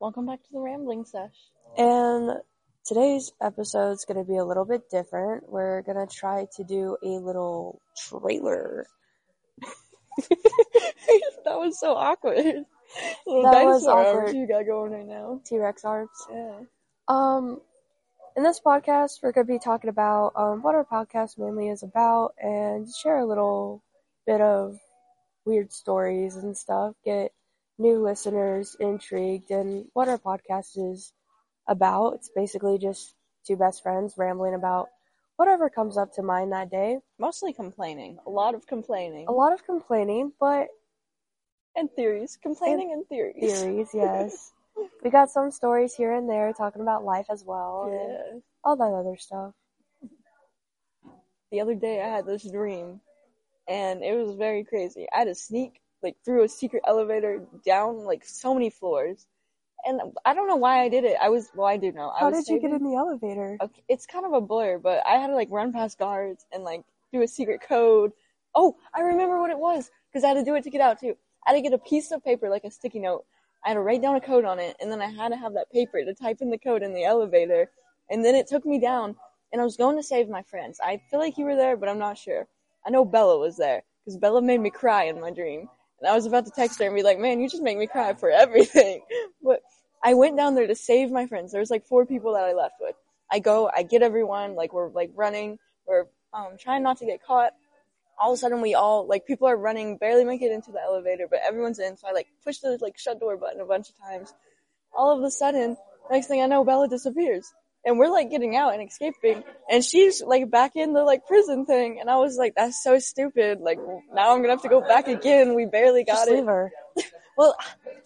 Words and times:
Welcome 0.00 0.24
back 0.24 0.42
to 0.44 0.48
the 0.50 0.60
rambling 0.60 1.04
sesh. 1.04 1.34
And 1.76 2.30
today's 2.86 3.32
episode 3.38 3.90
is 3.90 4.06
going 4.08 4.16
to 4.16 4.24
be 4.24 4.38
a 4.38 4.44
little 4.46 4.64
bit 4.64 4.88
different. 4.90 5.46
We're 5.46 5.82
going 5.82 5.98
to 5.98 6.10
try 6.10 6.46
to 6.56 6.64
do 6.64 6.96
a 7.04 7.18
little 7.18 7.82
trailer. 8.08 8.86
that 10.16 11.58
was 11.58 11.78
so 11.78 11.92
awkward. 11.92 12.64
Little 13.26 13.52
That 13.52 13.64
was 13.66 13.86
awkward. 13.86 14.34
you 14.34 14.48
got 14.48 14.64
going 14.64 14.92
right 14.92 15.06
now. 15.06 15.42
T-Rex 15.44 15.84
arms. 15.84 16.08
Yeah. 16.32 16.60
Um, 17.06 17.60
in 18.38 18.42
this 18.42 18.58
podcast, 18.64 19.18
we're 19.22 19.32
going 19.32 19.46
to 19.46 19.52
be 19.52 19.58
talking 19.58 19.90
about 19.90 20.32
um, 20.34 20.62
what 20.62 20.74
our 20.74 20.86
podcast 20.86 21.36
mainly 21.36 21.68
is 21.68 21.82
about 21.82 22.32
and 22.38 22.88
share 23.02 23.18
a 23.18 23.26
little 23.26 23.82
bit 24.26 24.40
of 24.40 24.78
weird 25.44 25.74
stories 25.74 26.36
and 26.36 26.56
stuff. 26.56 26.94
Get 27.04 27.32
new 27.80 28.02
listeners 28.02 28.76
intrigued 28.80 29.50
in 29.50 29.88
what 29.94 30.08
our 30.08 30.18
podcast 30.18 30.76
is 30.76 31.12
about. 31.68 32.14
It's 32.14 32.30
basically 32.34 32.78
just 32.78 33.14
two 33.46 33.56
best 33.56 33.82
friends 33.82 34.14
rambling 34.18 34.54
about 34.54 34.88
whatever 35.36 35.70
comes 35.70 35.96
up 35.96 36.12
to 36.14 36.22
mind 36.22 36.52
that 36.52 36.70
day. 36.70 36.98
Mostly 37.18 37.52
complaining. 37.52 38.18
A 38.26 38.30
lot 38.30 38.54
of 38.54 38.66
complaining. 38.66 39.26
A 39.28 39.32
lot 39.32 39.52
of 39.52 39.64
complaining, 39.64 40.32
but 40.38 40.68
And 41.76 41.90
theories. 41.92 42.38
Complaining 42.42 42.92
and 42.92 43.06
theories. 43.08 43.40
theories, 43.42 43.90
yes. 43.94 44.52
We 45.02 45.10
got 45.10 45.30
some 45.30 45.50
stories 45.50 45.94
here 45.94 46.12
and 46.12 46.28
there 46.28 46.52
talking 46.52 46.82
about 46.82 47.04
life 47.04 47.26
as 47.30 47.44
well 47.44 47.84
and 47.92 48.12
Yeah. 48.34 48.40
all 48.64 48.76
that 48.76 48.92
other 48.92 49.16
stuff. 49.16 49.54
The 51.50 51.60
other 51.60 51.74
day 51.74 52.00
I 52.02 52.08
had 52.08 52.26
this 52.26 52.50
dream 52.50 53.00
and 53.68 54.02
it 54.04 54.14
was 54.14 54.34
very 54.36 54.64
crazy. 54.64 55.06
I 55.12 55.18
had 55.18 55.24
to 55.28 55.34
sneak 55.34 55.80
like 56.02 56.16
through 56.24 56.44
a 56.44 56.48
secret 56.48 56.82
elevator 56.86 57.42
down 57.64 58.04
like 58.04 58.24
so 58.24 58.54
many 58.54 58.70
floors. 58.70 59.26
And 59.84 60.00
I 60.26 60.34
don't 60.34 60.46
know 60.46 60.56
why 60.56 60.82
I 60.82 60.88
did 60.88 61.04
it. 61.04 61.16
I 61.20 61.30
was 61.30 61.50
well 61.54 61.66
I 61.66 61.76
do 61.76 61.92
know. 61.92 62.10
I 62.10 62.20
How 62.20 62.30
did 62.30 62.46
you 62.48 62.60
get 62.60 62.72
in 62.72 62.84
the 62.84 62.96
elevator? 62.96 63.56
Okay, 63.60 63.82
it's 63.88 64.06
kind 64.06 64.26
of 64.26 64.32
a 64.32 64.40
blur, 64.40 64.78
but 64.78 65.02
I 65.06 65.12
had 65.12 65.28
to 65.28 65.34
like 65.34 65.48
run 65.50 65.72
past 65.72 65.98
guards 65.98 66.44
and 66.52 66.64
like 66.64 66.82
do 67.12 67.22
a 67.22 67.28
secret 67.28 67.60
code. 67.66 68.12
Oh, 68.54 68.76
I 68.94 69.00
remember 69.00 69.40
what 69.40 69.50
it 69.50 69.58
was 69.58 69.90
because 70.10 70.24
I 70.24 70.28
had 70.28 70.34
to 70.34 70.44
do 70.44 70.54
it 70.54 70.64
to 70.64 70.70
get 70.70 70.80
out 70.80 71.00
too. 71.00 71.16
I 71.46 71.50
had 71.50 71.56
to 71.56 71.62
get 71.62 71.72
a 71.72 71.78
piece 71.78 72.10
of 72.10 72.24
paper, 72.24 72.48
like 72.50 72.64
a 72.64 72.70
sticky 72.70 72.98
note. 72.98 73.24
I 73.64 73.68
had 73.68 73.74
to 73.74 73.80
write 73.80 74.02
down 74.02 74.16
a 74.16 74.20
code 74.20 74.44
on 74.44 74.58
it, 74.58 74.76
and 74.80 74.90
then 74.90 75.00
I 75.00 75.10
had 75.10 75.30
to 75.30 75.36
have 75.36 75.54
that 75.54 75.70
paper 75.70 76.04
to 76.04 76.14
type 76.14 76.38
in 76.40 76.50
the 76.50 76.58
code 76.58 76.82
in 76.82 76.94
the 76.94 77.04
elevator. 77.04 77.70
And 78.10 78.24
then 78.24 78.34
it 78.34 78.46
took 78.46 78.64
me 78.64 78.78
down, 78.78 79.16
and 79.52 79.60
I 79.60 79.64
was 79.64 79.76
going 79.76 79.96
to 79.96 80.02
save 80.02 80.28
my 80.28 80.42
friends. 80.42 80.80
I 80.82 81.00
feel 81.10 81.20
like 81.20 81.38
you 81.38 81.44
were 81.44 81.56
there, 81.56 81.76
but 81.76 81.88
I'm 81.88 81.98
not 81.98 82.18
sure. 82.18 82.46
I 82.86 82.90
know 82.90 83.04
Bella 83.04 83.38
was 83.38 83.56
there 83.56 83.82
because 84.04 84.16
Bella 84.16 84.42
made 84.42 84.60
me 84.60 84.70
cry 84.70 85.04
in 85.04 85.20
my 85.20 85.30
dream, 85.30 85.68
and 86.00 86.08
I 86.08 86.14
was 86.14 86.26
about 86.26 86.46
to 86.46 86.50
text 86.50 86.78
her 86.78 86.86
and 86.86 86.94
be 86.94 87.02
like, 87.02 87.18
"Man, 87.18 87.40
you 87.40 87.48
just 87.48 87.62
make 87.62 87.78
me 87.78 87.86
cry 87.86 88.14
for 88.14 88.30
everything." 88.30 89.02
But 89.42 89.60
I 90.02 90.14
went 90.14 90.36
down 90.36 90.54
there 90.54 90.66
to 90.66 90.74
save 90.74 91.10
my 91.10 91.26
friends. 91.26 91.52
There 91.52 91.60
was 91.60 91.70
like 91.70 91.86
four 91.86 92.06
people 92.06 92.34
that 92.34 92.44
I 92.44 92.52
left 92.52 92.74
with. 92.80 92.94
I 93.30 93.38
go, 93.38 93.70
I 93.74 93.82
get 93.82 94.02
everyone, 94.02 94.54
like 94.54 94.72
we're 94.72 94.90
like 94.90 95.10
running, 95.14 95.58
we're 95.86 96.06
um 96.32 96.56
trying 96.58 96.82
not 96.82 96.98
to 96.98 97.06
get 97.06 97.22
caught. 97.22 97.52
All 98.18 98.32
of 98.32 98.34
a 98.34 98.38
sudden 98.38 98.60
we 98.60 98.74
all 98.74 99.06
like 99.06 99.26
people 99.26 99.48
are 99.48 99.56
running, 99.56 99.96
barely 99.96 100.24
make 100.24 100.42
it 100.42 100.52
into 100.52 100.72
the 100.72 100.80
elevator, 100.82 101.26
but 101.28 101.40
everyone's 101.46 101.78
in, 101.78 101.96
so 101.96 102.08
I 102.08 102.12
like 102.12 102.28
push 102.44 102.58
the 102.58 102.78
like 102.80 102.98
shut 102.98 103.20
door 103.20 103.36
button 103.36 103.60
a 103.60 103.66
bunch 103.66 103.88
of 103.90 103.98
times. 103.98 104.34
All 104.92 105.16
of 105.16 105.22
a 105.24 105.30
sudden, 105.30 105.76
next 106.10 106.26
thing 106.26 106.42
I 106.42 106.46
know, 106.46 106.64
Bella 106.64 106.88
disappears. 106.88 107.52
And 107.84 107.98
we're 107.98 108.10
like 108.10 108.30
getting 108.30 108.56
out 108.56 108.74
and 108.74 108.86
escaping, 108.86 109.42
and 109.70 109.82
she's 109.82 110.22
like 110.22 110.50
back 110.50 110.76
in 110.76 110.92
the 110.92 111.02
like 111.02 111.26
prison 111.26 111.64
thing, 111.64 111.98
and 111.98 112.10
I 112.10 112.16
was 112.16 112.36
like, 112.36 112.54
"That's 112.54 112.82
so 112.82 112.98
stupid!" 112.98 113.60
Like 113.60 113.78
now 114.12 114.34
I'm 114.34 114.42
gonna 114.42 114.52
have 114.52 114.62
to 114.62 114.68
go 114.68 114.82
back 114.82 115.08
again. 115.08 115.54
We 115.54 115.64
barely 115.64 116.04
got 116.04 116.28
Just 116.28 116.30
it. 116.30 117.06
Well, 117.38 117.56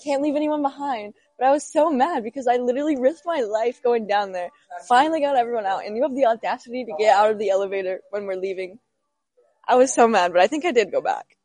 can't 0.04 0.22
leave 0.22 0.36
anyone 0.36 0.62
behind. 0.62 1.14
But 1.38 1.48
I 1.48 1.50
was 1.50 1.70
so 1.70 1.90
mad 1.90 2.22
because 2.22 2.46
I 2.46 2.56
literally 2.56 2.96
risked 2.96 3.26
my 3.26 3.40
life 3.40 3.82
going 3.82 4.06
down 4.06 4.30
there. 4.30 4.50
Finally 4.88 5.20
got 5.20 5.34
everyone 5.36 5.66
out, 5.66 5.84
and 5.84 5.96
you 5.96 6.02
have 6.02 6.14
the 6.14 6.26
audacity 6.26 6.84
to 6.84 6.92
get 6.96 7.16
out 7.16 7.30
of 7.32 7.38
the 7.38 7.50
elevator 7.50 8.00
when 8.10 8.26
we're 8.26 8.36
leaving. 8.36 8.78
I 9.66 9.74
was 9.76 9.92
so 9.92 10.06
mad, 10.06 10.32
but 10.32 10.40
I 10.40 10.46
think 10.46 10.64
I 10.64 10.70
did 10.70 10.92
go 10.92 11.00
back. 11.00 11.36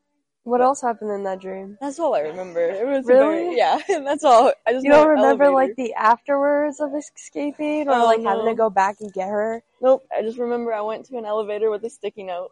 What 0.44 0.62
else 0.62 0.82
happened 0.82 1.12
in 1.12 1.24
that 1.24 1.40
dream? 1.42 1.78
That's 1.82 2.00
all 2.00 2.16
I 2.16 2.22
remember. 2.22 2.62
It 2.62 2.88
was 2.88 3.06
Really? 3.06 3.44
very- 3.46 3.58
yeah, 3.58 3.80
that's 3.88 4.24
all. 4.24 4.52
I 4.66 4.72
just 4.74 4.86
You 4.86 4.92
don't 4.92 5.08
remember 5.08 5.44
elevator. 5.46 5.52
like 5.54 5.76
the 5.76 5.94
afterwards 5.94 6.80
of 6.80 6.96
escaping 6.96 7.88
or 7.88 7.94
Oh, 7.96 8.06
like 8.06 8.24
having 8.24 8.46
to 8.46 8.56
go 8.56 8.70
back 8.70 8.98
and 9.02 9.12
get 9.14 9.28
her? 9.30 9.64
Nope. 9.82 10.06
I 10.16 10.22
just 10.22 10.38
remember 10.40 10.74
I 10.74 10.82
went 10.82 11.06
to 11.08 11.18
an 11.18 11.26
elevator 11.26 11.70
with 11.70 11.84
a 11.84 11.90
sticky 11.90 12.24
note. 12.24 12.50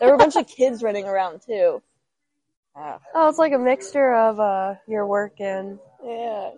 There 0.00 0.08
were 0.08 0.14
a 0.14 0.18
bunch 0.18 0.36
of 0.36 0.48
kids 0.48 0.82
running 0.82 1.06
around 1.06 1.42
too. 1.46 1.82
Ah, 2.74 2.98
Oh, 3.14 3.28
it's 3.28 3.38
like 3.38 3.52
a 3.52 3.58
mixture 3.58 4.12
of 4.14 4.40
uh 4.40 4.74
your 4.88 5.06
work 5.06 5.40
and 5.40 5.78
yeah. 6.04 6.50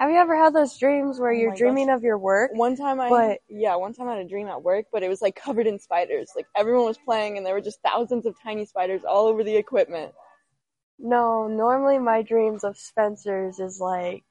Have 0.00 0.10
you 0.10 0.16
ever 0.16 0.34
had 0.34 0.54
those 0.54 0.78
dreams 0.78 1.20
where 1.20 1.30
Oh 1.30 1.34
you're 1.34 1.54
dreaming 1.54 1.90
of 1.90 2.02
your 2.02 2.16
work? 2.16 2.52
One 2.54 2.74
time 2.74 2.98
I, 3.00 3.10
But- 3.10 3.38
yeah, 3.50 3.76
one 3.76 3.92
time 3.92 4.08
I 4.08 4.16
had 4.16 4.24
a 4.24 4.28
dream 4.28 4.48
at 4.48 4.62
work, 4.62 4.86
but 4.90 5.02
it 5.02 5.08
was 5.10 5.20
like 5.20 5.36
covered 5.36 5.66
in 5.66 5.78
spiders. 5.78 6.30
Like 6.34 6.46
everyone 6.56 6.86
was 6.86 6.96
playing 6.96 7.36
and 7.36 7.44
there 7.44 7.52
were 7.52 7.60
just 7.60 7.82
thousands 7.82 8.24
of 8.24 8.34
tiny 8.42 8.64
spiders 8.64 9.04
all 9.04 9.26
over 9.26 9.44
the 9.44 9.54
equipment. 9.54 10.12
No, 10.98 11.48
normally 11.48 11.98
my 11.98 12.22
dreams 12.22 12.64
of 12.64 12.78
Spencer's 12.78 13.58
is 13.60 13.78
like 13.78 14.24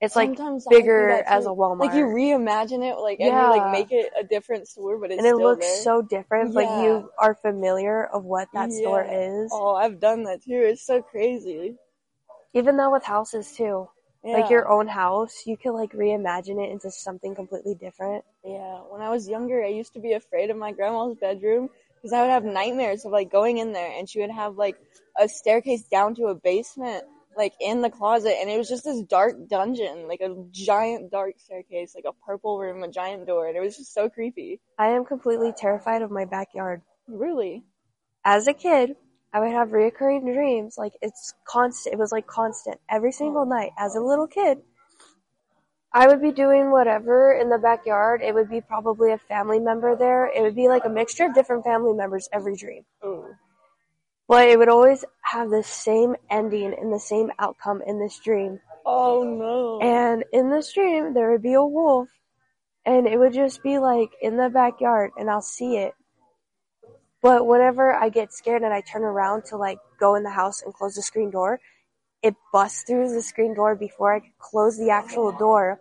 it's 0.00 0.16
like 0.16 0.28
Sometimes 0.36 0.66
bigger 0.70 1.10
as 1.26 1.44
a 1.44 1.50
Walmart. 1.50 1.80
Like 1.80 1.94
you 1.94 2.04
reimagine 2.06 2.88
it, 2.88 2.98
like, 2.98 3.18
and 3.20 3.28
you 3.34 3.50
like 3.50 3.72
make 3.72 3.92
it 3.92 4.10
a 4.18 4.22
different 4.24 4.68
store, 4.68 4.96
but 4.98 5.10
it's 5.10 5.18
and 5.18 5.26
it 5.26 5.36
looks 5.36 5.66
there. 5.66 5.82
so 5.82 6.00
different, 6.02 6.54
but 6.54 6.64
Yeah. 6.64 6.82
you 6.82 7.10
are 7.18 7.34
familiar 7.34 8.06
of 8.06 8.24
what 8.24 8.48
that 8.54 8.72
store 8.72 9.04
is. 9.10 9.50
Oh, 9.52 9.74
I've 9.74 9.98
done 10.00 10.22
that 10.24 10.42
too. 10.42 10.62
It's 10.62 10.86
so 10.86 11.02
crazy. 11.02 11.76
Even 12.54 12.76
though 12.78 12.90
with 12.92 13.04
houses 13.04 13.52
too. 13.52 13.88
Yeah. 14.28 14.40
Like 14.40 14.50
your 14.50 14.68
own 14.68 14.88
house, 14.88 15.44
you 15.46 15.56
could 15.56 15.72
like 15.72 15.92
reimagine 15.92 16.62
it 16.62 16.70
into 16.70 16.90
something 16.90 17.34
completely 17.34 17.74
different. 17.74 18.24
Yeah, 18.44 18.80
when 18.90 19.00
I 19.00 19.08
was 19.08 19.26
younger, 19.26 19.64
I 19.64 19.68
used 19.68 19.94
to 19.94 20.00
be 20.00 20.12
afraid 20.12 20.50
of 20.50 20.56
my 20.58 20.70
grandma's 20.70 21.16
bedroom 21.16 21.70
because 21.94 22.12
I 22.12 22.20
would 22.20 22.30
have 22.30 22.44
nightmares 22.44 23.06
of 23.06 23.12
like 23.12 23.32
going 23.32 23.56
in 23.56 23.72
there 23.72 23.90
and 23.98 24.06
she 24.06 24.20
would 24.20 24.30
have 24.30 24.56
like 24.56 24.76
a 25.18 25.30
staircase 25.30 25.84
down 25.84 26.14
to 26.16 26.26
a 26.26 26.34
basement, 26.34 27.04
like 27.38 27.54
in 27.58 27.80
the 27.80 27.88
closet, 27.88 28.34
and 28.38 28.50
it 28.50 28.58
was 28.58 28.68
just 28.68 28.84
this 28.84 29.00
dark 29.00 29.48
dungeon, 29.48 30.06
like 30.08 30.20
a 30.20 30.36
giant 30.50 31.10
dark 31.10 31.36
staircase, 31.38 31.94
like 31.94 32.04
a 32.06 32.12
purple 32.26 32.58
room, 32.58 32.82
a 32.82 32.88
giant 32.88 33.26
door, 33.26 33.48
and 33.48 33.56
it 33.56 33.60
was 33.60 33.78
just 33.78 33.94
so 33.94 34.10
creepy. 34.10 34.60
I 34.78 34.88
am 34.88 35.06
completely 35.06 35.54
terrified 35.56 36.02
of 36.02 36.10
my 36.10 36.26
backyard. 36.26 36.82
Really? 37.06 37.64
As 38.26 38.46
a 38.46 38.52
kid, 38.52 38.94
I 39.32 39.40
would 39.40 39.52
have 39.52 39.68
reoccurring 39.68 40.32
dreams. 40.32 40.76
Like 40.78 40.94
it's 41.02 41.34
constant. 41.44 41.94
It 41.94 41.98
was 41.98 42.12
like 42.12 42.26
constant 42.26 42.80
every 42.88 43.12
single 43.12 43.42
oh. 43.42 43.48
night. 43.48 43.72
As 43.78 43.94
a 43.94 44.00
little 44.00 44.26
kid, 44.26 44.58
I 45.92 46.06
would 46.06 46.20
be 46.20 46.32
doing 46.32 46.70
whatever 46.70 47.32
in 47.32 47.48
the 47.48 47.58
backyard. 47.58 48.20
It 48.22 48.34
would 48.34 48.50
be 48.50 48.60
probably 48.60 49.12
a 49.12 49.18
family 49.18 49.58
member 49.58 49.96
there. 49.96 50.26
It 50.26 50.42
would 50.42 50.54
be 50.54 50.68
like 50.68 50.84
a 50.84 50.90
mixture 50.90 51.26
of 51.26 51.34
different 51.34 51.64
family 51.64 51.94
members 51.94 52.28
every 52.32 52.56
dream. 52.56 52.84
Oh. 53.02 53.26
But 54.28 54.48
it 54.48 54.58
would 54.58 54.68
always 54.68 55.04
have 55.22 55.48
the 55.48 55.62
same 55.62 56.14
ending 56.30 56.74
and 56.78 56.92
the 56.92 57.00
same 57.00 57.30
outcome 57.38 57.82
in 57.86 57.98
this 57.98 58.18
dream. 58.18 58.60
Oh 58.84 59.22
no. 59.22 59.80
And 59.80 60.24
in 60.32 60.50
this 60.50 60.72
dream, 60.72 61.14
there 61.14 61.30
would 61.30 61.42
be 61.42 61.54
a 61.54 61.64
wolf, 61.64 62.08
and 62.84 63.06
it 63.06 63.18
would 63.18 63.32
just 63.32 63.62
be 63.62 63.78
like 63.78 64.10
in 64.20 64.36
the 64.36 64.50
backyard, 64.50 65.12
and 65.18 65.30
I'll 65.30 65.42
see 65.42 65.76
it. 65.76 65.94
But 67.22 67.46
whenever 67.46 67.92
I 67.92 68.08
get 68.10 68.32
scared 68.32 68.62
and 68.62 68.72
I 68.72 68.80
turn 68.80 69.02
around 69.02 69.44
to 69.46 69.56
like 69.56 69.78
go 69.98 70.14
in 70.14 70.22
the 70.22 70.30
house 70.30 70.62
and 70.62 70.72
close 70.72 70.94
the 70.94 71.02
screen 71.02 71.30
door, 71.30 71.60
it 72.22 72.34
busts 72.52 72.82
through 72.82 73.12
the 73.12 73.22
screen 73.22 73.54
door 73.54 73.74
before 73.74 74.14
I 74.14 74.20
could 74.20 74.38
close 74.38 74.76
the 74.78 74.90
actual 74.90 75.32
door 75.32 75.80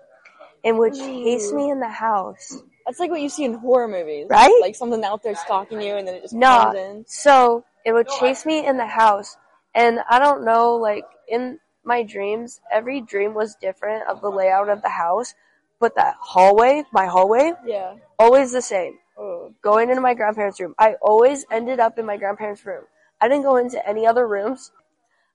and 0.64 0.78
would 0.78 0.94
chase 0.94 1.54
me 1.54 1.70
in 1.70 1.80
the 1.80 1.90
house. 1.90 2.62
That's 2.86 3.00
like 3.00 3.10
what 3.10 3.22
you 3.22 3.30
see 3.30 3.44
in 3.44 3.54
horror 3.54 3.88
movies, 3.88 4.28
Right? 4.30 4.54
Like 4.62 4.76
something 4.76 5.04
out 5.04 5.22
there 5.22 5.36
stalking 5.36 5.82
you, 5.82 5.96
and 5.96 6.08
then 6.08 6.16
it 6.16 6.22
just 6.22 6.34
Nah. 6.34 6.72
comes 6.72 6.76
in. 6.76 7.06
So 7.08 7.66
it 7.86 7.92
would 7.94 8.08
chase 8.08 8.46
me 8.46 8.66
in 8.66 8.78
the 8.78 8.86
house. 8.88 9.38
And 9.76 10.00
I 10.10 10.20
don't 10.20 10.46
know, 10.46 10.76
like 10.76 11.06
in 11.28 11.60
my 11.84 12.04
dreams, 12.04 12.62
every 12.72 13.02
dream 13.02 13.34
was 13.34 13.56
different 13.56 14.08
of 14.08 14.22
the 14.22 14.30
layout 14.30 14.70
of 14.70 14.82
the 14.82 14.90
house. 14.90 15.34
But 15.80 15.96
that 15.96 16.16
hallway, 16.20 16.84
my 16.92 17.06
hallway, 17.06 17.54
Yeah. 17.66 17.96
always 18.18 18.52
the 18.52 18.62
same. 18.62 18.98
Oh. 19.18 19.54
Going 19.62 19.90
into 19.90 20.02
my 20.02 20.14
grandparents' 20.14 20.60
room. 20.60 20.76
I 20.78 20.94
always 21.02 21.46
ended 21.52 21.80
up 21.80 21.98
in 21.98 22.06
my 22.06 22.18
grandparents' 22.18 22.66
room. 22.66 22.84
I 23.20 23.28
didn't 23.28 23.44
go 23.44 23.58
into 23.58 23.86
any 23.88 24.06
other 24.06 24.28
rooms. 24.28 24.72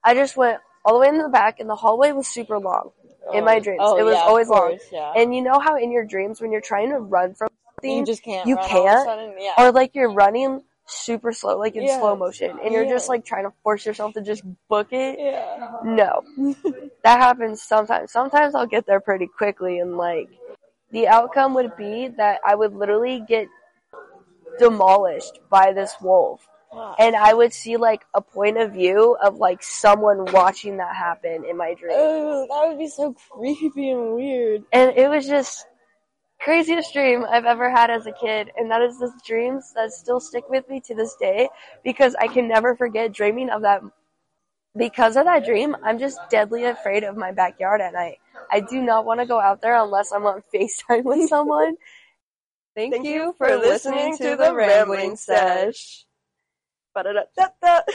I 0.04 0.14
just 0.14 0.36
went 0.36 0.58
all 0.84 0.94
the 0.94 1.00
way 1.00 1.08
in 1.08 1.18
the 1.18 1.28
back 1.28 1.58
and 1.60 1.68
the 1.68 1.74
hallway 1.76 2.12
was 2.12 2.28
super 2.28 2.58
long 2.58 2.90
in 3.34 3.44
my 3.44 3.56
Oh. 3.56 3.60
dreams. 3.60 3.80
Oh, 3.82 3.96
it 3.98 4.02
was 4.04 4.14
yeah, 4.14 4.20
always 4.22 4.48
long. 4.48 4.78
Yeah. 4.92 5.12
And 5.16 5.34
you 5.34 5.42
know 5.42 5.58
how 5.58 5.76
in 5.76 5.90
your 5.92 6.04
dreams 6.04 6.40
when 6.40 6.52
you're 6.52 6.60
trying 6.60 6.90
to 6.90 6.98
run 6.98 7.34
from 7.34 7.48
something 7.76 7.98
you 7.98 8.04
just 8.06 8.22
can't. 8.22 8.46
you 8.46 8.54
run 8.56 8.64
all 8.70 8.70
of 8.70 8.84
a 8.84 8.88
can't? 8.88 9.04
sudden, 9.04 9.34
Yeah. 9.38 9.54
or 9.58 9.72
like 9.72 9.94
you're 9.94 10.12
running 10.12 10.62
super 10.86 11.32
slow, 11.32 11.56
like 11.58 11.74
in 11.76 11.88
slow 11.88 12.14
motion, 12.16 12.58
and 12.62 12.72
you're 12.74 12.88
just 12.88 13.08
like 13.08 13.24
trying 13.24 13.44
to 13.44 13.52
force 13.62 13.86
yourself 13.86 14.12
to 14.14 14.20
just 14.22 14.42
book 14.68 14.88
it. 14.92 15.18
yeah. 15.18 15.70
No, 15.84 16.22
that 17.04 17.20
happens 17.20 17.62
sometimes. 17.62 18.12
Sometimes 18.12 18.54
I'll 18.54 18.66
get 18.66 18.86
there 18.86 19.00
pretty 19.00 19.26
quickly, 19.28 19.78
and 19.78 19.96
like 19.96 20.28
the 20.90 21.06
outcome 21.08 21.54
would 21.54 21.76
be 21.76 22.08
that 22.18 22.40
I 22.44 22.54
would 22.56 22.74
literally 22.74 23.20
get 23.26 23.46
demolished 24.58 25.40
by 25.50 25.72
this 25.72 25.94
wolf. 26.00 26.46
Wow. 26.72 26.96
and 26.98 27.14
I 27.14 27.34
would 27.34 27.52
see 27.52 27.76
like 27.76 28.06
a 28.14 28.22
point 28.22 28.56
of 28.56 28.72
view 28.72 29.14
of 29.22 29.36
like 29.36 29.62
someone 29.62 30.24
watching 30.32 30.78
that 30.78 30.96
happen 30.96 31.44
in 31.44 31.58
my 31.58 31.74
dream. 31.74 31.92
Oh, 31.94 32.46
that 32.48 32.68
would 32.68 32.78
be 32.78 32.88
so 32.88 33.14
creepy 33.30 33.90
and 33.90 34.14
weird. 34.14 34.64
And 34.72 34.96
it 34.96 35.10
was 35.10 35.26
just 35.26 35.66
craziest 36.40 36.92
dream 36.92 37.24
I've 37.28 37.44
ever 37.44 37.70
had 37.70 37.90
as 37.90 38.06
a 38.06 38.12
kid. 38.12 38.50
And 38.56 38.70
that 38.70 38.80
is 38.80 38.98
the 38.98 39.12
dreams 39.26 39.72
that 39.74 39.92
still 39.92 40.18
stick 40.18 40.48
with 40.48 40.68
me 40.68 40.80
to 40.86 40.94
this 40.94 41.14
day 41.16 41.50
because 41.84 42.14
I 42.14 42.26
can 42.26 42.48
never 42.48 42.74
forget 42.74 43.12
dreaming 43.12 43.50
of 43.50 43.62
that. 43.62 43.82
Because 44.74 45.18
of 45.18 45.26
that 45.26 45.44
dream, 45.44 45.76
I'm 45.84 45.98
just 45.98 46.18
deadly 46.30 46.64
afraid 46.64 47.04
of 47.04 47.18
my 47.18 47.32
backyard 47.32 47.82
at 47.82 47.92
night. 47.92 48.16
I 48.50 48.60
do 48.60 48.80
not 48.80 49.04
want 49.04 49.20
to 49.20 49.26
go 49.26 49.38
out 49.38 49.60
there 49.60 49.76
unless 49.76 50.10
I'm 50.10 50.24
on 50.24 50.42
FaceTime 50.54 51.04
with 51.04 51.28
someone. 51.28 51.76
Thank, 52.74 52.94
Thank 52.94 53.06
you 53.06 53.34
for 53.36 53.54
listening 53.56 54.16
to 54.16 54.36
the 54.36 54.54
Rambling 54.54 55.16
Sesh. 55.16 56.06
Ba-da-da-da-da. 56.94 57.80